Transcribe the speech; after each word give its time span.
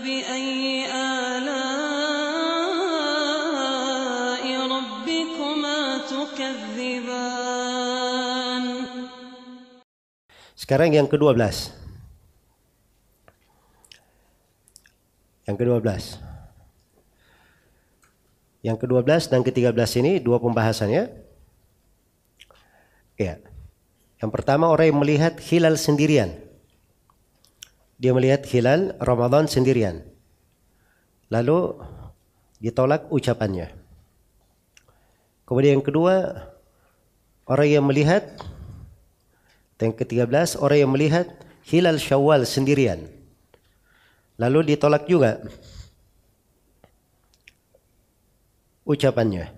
فبأي 0.00 0.88
آلاء 0.88 1.44
ربكما 4.48 5.78
تكذبان 6.08 7.36
Sekarang 10.56 10.88
yang 10.90 11.06
ke-12. 11.06 11.36
Yang 15.46 15.56
ke-12. 15.62 16.18
Yang 18.66 18.76
ke-12 18.82 19.30
dan 19.30 19.46
ke-13 19.46 19.90
ini 20.02 20.18
dua 20.18 20.42
pembahasan 20.42 20.90
ya. 20.90 21.06
Ya. 23.14 23.38
Yang 24.18 24.30
pertama 24.32 24.66
orang 24.66 24.90
yang 24.90 24.98
melihat 24.98 25.38
hilal 25.38 25.78
sendirian. 25.78 26.34
Dia 28.01 28.17
melihat 28.17 28.41
hilal 28.49 28.97
Ramadan 28.97 29.45
sendirian. 29.45 30.01
Lalu 31.29 31.77
ditolak 32.57 33.05
ucapannya. 33.13 33.69
Kemudian 35.45 35.77
yang 35.77 35.85
kedua, 35.85 36.49
orang 37.45 37.69
yang 37.69 37.85
melihat 37.85 38.25
yang 39.81 39.97
ke-13 39.97 40.61
orang 40.61 40.77
yang 40.85 40.91
melihat 40.93 41.27
hilal 41.65 41.97
Syawal 41.97 42.45
sendirian. 42.45 43.09
Lalu 44.37 44.73
ditolak 44.73 45.09
juga 45.09 45.41
ucapannya. 48.85 49.49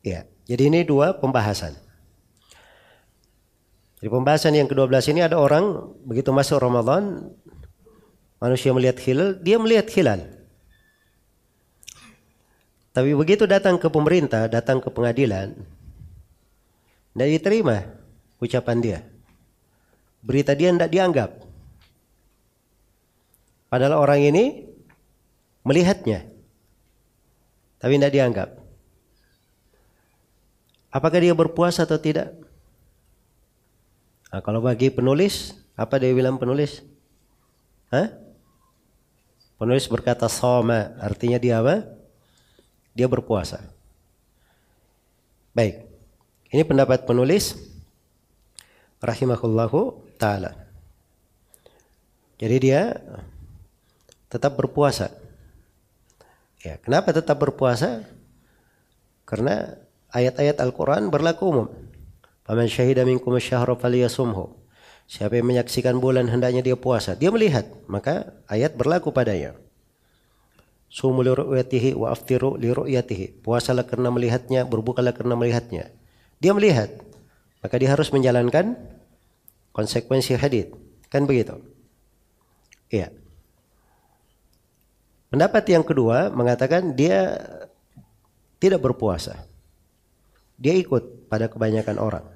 Ya, 0.00 0.24
jadi 0.48 0.62
ini 0.72 0.80
dua 0.86 1.16
pembahasan. 1.16 1.76
Jadi 4.06 4.14
pembahasan 4.14 4.54
yang 4.54 4.70
ke-12 4.70 5.18
ini 5.18 5.26
ada 5.26 5.34
orang 5.34 5.82
begitu 6.06 6.30
masuk 6.30 6.62
Ramadan 6.62 7.26
manusia 8.38 8.70
melihat 8.70 9.02
hilal, 9.02 9.34
dia 9.42 9.58
melihat 9.58 9.90
hilal. 9.90 10.30
Tapi 12.94 13.10
begitu 13.18 13.50
datang 13.50 13.82
ke 13.82 13.90
pemerintah, 13.90 14.46
datang 14.46 14.78
ke 14.78 14.94
pengadilan, 14.94 15.58
tidak 17.18 17.28
diterima 17.34 17.82
ucapan 18.38 18.78
dia. 18.78 18.98
Berita 20.22 20.54
dia 20.54 20.70
tidak 20.70 20.94
dianggap. 20.94 21.30
Padahal 23.66 23.98
orang 24.06 24.22
ini 24.22 24.70
melihatnya. 25.66 26.30
Tapi 27.82 27.98
tidak 27.98 28.14
dianggap. 28.14 28.54
Apakah 30.94 31.18
dia 31.18 31.34
berpuasa 31.34 31.82
atau 31.82 31.98
tidak? 31.98 32.46
Nah, 34.36 34.44
kalau 34.44 34.60
bagi 34.60 34.92
penulis, 34.92 35.56
apa 35.80 35.96
dia 35.96 36.12
bilang 36.12 36.36
penulis? 36.36 36.84
Hah? 37.88 38.12
Penulis 39.56 39.88
berkata 39.88 40.28
soma, 40.28 40.92
artinya 41.00 41.40
dia 41.40 41.64
apa? 41.64 41.88
Dia 42.92 43.08
berpuasa. 43.08 43.64
Baik. 45.56 45.88
Ini 46.52 46.68
pendapat 46.68 47.08
penulis 47.08 47.56
rahimahullahu 49.00 50.04
taala. 50.20 50.52
Jadi 52.36 52.56
dia 52.60 52.92
tetap 54.28 54.52
berpuasa. 54.52 55.16
Ya, 56.60 56.76
kenapa 56.84 57.16
tetap 57.16 57.40
berpuasa? 57.40 58.04
Karena 59.24 59.80
ayat-ayat 60.12 60.60
Al-Qur'an 60.60 61.08
berlaku 61.08 61.44
umum. 61.48 61.68
Faman 62.46 62.70
syahida 62.70 63.02
minkum 63.02 63.34
asyhara 63.34 63.74
falyasumhu. 63.74 64.54
Siapa 65.06 65.38
yang 65.38 65.50
menyaksikan 65.50 65.98
bulan 65.98 66.30
hendaknya 66.30 66.62
dia 66.62 66.78
puasa. 66.78 67.18
Dia 67.18 67.34
melihat, 67.34 67.66
maka 67.90 68.38
ayat 68.46 68.78
berlaku 68.78 69.10
padanya. 69.10 69.58
Sumu 70.86 71.26
li 71.26 71.30
ru'yatihi 71.34 71.98
wa 71.98 72.14
aftiru 72.14 72.54
li 72.54 72.70
ru'yatihi. 72.70 73.42
Puasalah 73.42 73.86
karena 73.86 74.14
melihatnya, 74.14 74.62
berbukalah 74.66 75.14
karena 75.14 75.34
melihatnya. 75.34 75.90
Dia 76.38 76.54
melihat, 76.54 76.90
maka 77.62 77.74
dia 77.82 77.90
harus 77.90 78.10
menjalankan 78.14 78.78
konsekuensi 79.74 80.38
hadith. 80.38 80.70
Kan 81.10 81.26
begitu? 81.26 81.58
Iya. 82.90 83.10
Pendapat 85.30 85.66
yang 85.66 85.82
kedua 85.82 86.30
mengatakan 86.30 86.94
dia 86.94 87.34
tidak 88.62 88.82
berpuasa. 88.82 89.46
Dia 90.54 90.78
ikut 90.78 91.26
pada 91.26 91.50
kebanyakan 91.50 91.98
orang. 91.98 92.35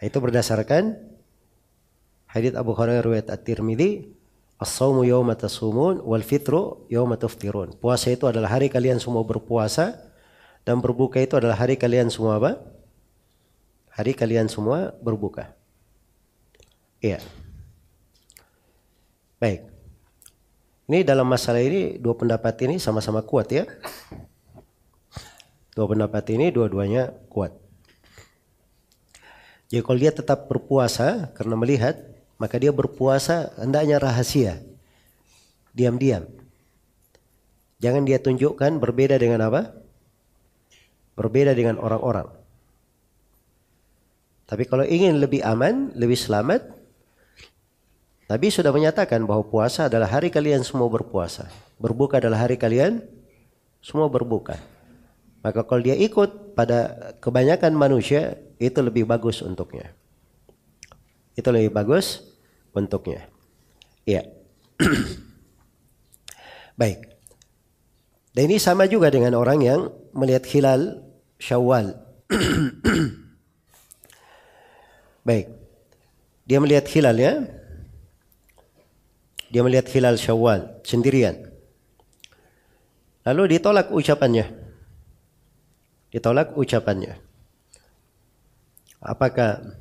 Itu 0.00 0.16
berdasarkan 0.24 0.96
hadits 2.24 2.56
Abu 2.56 2.72
Hurairah 2.72 3.04
riwayat 3.04 3.28
At-Tirmidzi, 3.28 4.08
"As-shaumu 4.56 5.04
yawma 5.04 5.36
tasumun 5.36 6.00
wal 6.00 6.24
fitru 6.24 6.88
yawma 6.88 7.20
tuftirun." 7.20 7.76
Puasa 7.76 8.08
itu 8.08 8.24
adalah 8.24 8.48
hari 8.48 8.72
kalian 8.72 8.96
semua 8.96 9.20
berpuasa 9.28 10.00
dan 10.64 10.80
berbuka 10.80 11.20
itu 11.20 11.36
adalah 11.36 11.60
hari 11.60 11.76
kalian 11.76 12.08
semua 12.08 12.40
apa? 12.40 12.64
Hari 13.92 14.16
kalian 14.16 14.48
semua 14.48 14.96
berbuka. 15.04 15.52
Iya. 17.04 17.20
Baik. 19.36 19.68
Ini 20.88 21.04
dalam 21.04 21.28
masalah 21.28 21.60
ini 21.60 22.00
dua 22.00 22.16
pendapat 22.16 22.56
ini 22.64 22.80
sama-sama 22.80 23.20
kuat 23.20 23.52
ya. 23.52 23.68
Dua 25.76 25.86
pendapat 25.86 26.24
ini 26.32 26.48
dua-duanya 26.48 27.12
kuat. 27.28 27.59
Jadi 29.70 29.82
kalau 29.86 29.98
dia 30.02 30.10
tetap 30.10 30.50
berpuasa 30.50 31.30
karena 31.38 31.54
melihat, 31.54 31.94
maka 32.42 32.58
dia 32.58 32.74
berpuasa 32.74 33.54
hendaknya 33.54 34.02
rahasia. 34.02 34.58
Diam-diam. 35.70 36.26
Jangan 37.78 38.02
dia 38.02 38.18
tunjukkan 38.18 38.82
berbeda 38.82 39.14
dengan 39.16 39.46
apa? 39.46 39.70
Berbeda 41.14 41.54
dengan 41.54 41.78
orang-orang. 41.78 42.26
Tapi 44.50 44.66
kalau 44.66 44.82
ingin 44.82 45.22
lebih 45.22 45.46
aman, 45.46 45.94
lebih 45.94 46.18
selamat, 46.18 46.66
Nabi 48.26 48.50
sudah 48.50 48.74
menyatakan 48.74 49.22
bahwa 49.22 49.46
puasa 49.46 49.86
adalah 49.86 50.10
hari 50.10 50.34
kalian 50.34 50.66
semua 50.66 50.90
berpuasa. 50.90 51.46
Berbuka 51.78 52.18
adalah 52.18 52.42
hari 52.42 52.58
kalian 52.58 53.06
semua 53.78 54.10
berbuka. 54.10 54.58
Maka 55.46 55.62
kalau 55.62 55.80
dia 55.80 55.94
ikut 55.94 56.58
pada 56.58 57.14
kebanyakan 57.22 57.72
manusia, 57.78 58.36
itu 58.60 58.78
lebih 58.84 59.08
bagus 59.08 59.40
untuknya. 59.40 59.88
Itu 61.32 61.48
lebih 61.48 61.72
bagus 61.72 62.20
untuknya. 62.76 63.24
Iya. 64.04 64.28
Baik. 66.80 67.08
Dan 68.36 68.42
ini 68.52 68.60
sama 68.60 68.84
juga 68.84 69.08
dengan 69.08 69.32
orang 69.32 69.64
yang 69.64 69.80
melihat 70.12 70.44
hilal 70.44 71.00
Syawal. 71.40 71.96
Baik. 75.28 75.48
Dia 76.44 76.58
melihat 76.60 76.84
hilal 76.92 77.16
ya. 77.16 77.40
Dia 79.48 79.64
melihat 79.64 79.88
hilal 79.88 80.20
Syawal 80.20 80.84
sendirian. 80.84 81.48
Lalu 83.24 83.56
ditolak 83.56 83.88
ucapannya. 83.88 84.46
Ditolak 86.12 86.52
ucapannya. 86.60 87.29
Apakah 89.00 89.80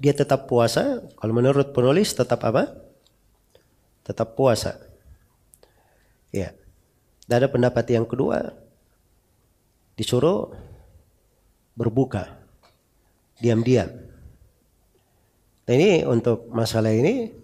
dia 0.00 0.16
tetap 0.16 0.48
puasa? 0.48 1.04
Kalau 1.20 1.36
menurut 1.36 1.76
penulis 1.76 2.16
tetap 2.16 2.40
apa? 2.48 2.72
Tetap 4.00 4.32
puasa. 4.32 4.80
Ya. 6.32 6.56
Dan 7.28 7.44
ada 7.44 7.48
pendapat 7.52 7.84
yang 7.92 8.08
kedua 8.08 8.56
disuruh 9.94 10.56
berbuka 11.76 12.40
diam-diam. 13.38 13.92
Nah 15.68 15.74
ini 15.76 16.02
untuk 16.08 16.48
masalah 16.50 16.90
ini 16.90 17.36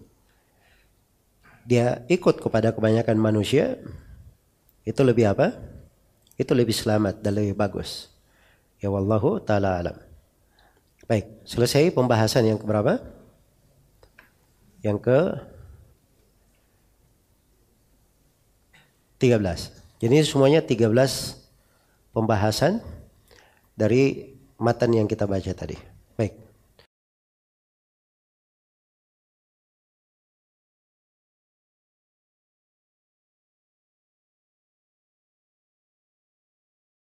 dia 1.63 2.01
ikut 2.09 2.41
kepada 2.41 2.73
kebanyakan 2.73 3.15
manusia 3.21 3.77
itu 4.87 5.01
lebih 5.05 5.29
apa? 5.29 5.53
Itu 6.39 6.57
lebih 6.57 6.73
selamat 6.73 7.21
dan 7.21 7.37
lebih 7.37 7.53
bagus. 7.53 8.09
Ya 8.81 8.89
wallahu 8.89 9.37
taala 9.43 9.79
alam. 9.79 10.06
Baik, 11.07 11.25
selesai 11.47 11.95
pembahasan 11.95 12.43
yang 12.43 12.59
keberapa? 12.59 12.99
Yang 14.83 14.97
ke 15.07 15.19
13. 19.23 20.03
Jadi 20.03 20.15
semuanya 20.27 20.61
13 20.61 20.91
pembahasan 22.11 22.83
dari 23.73 24.35
matan 24.59 24.93
yang 24.93 25.07
kita 25.07 25.23
baca 25.23 25.49
tadi. 25.55 25.79
Baik. 26.19 26.46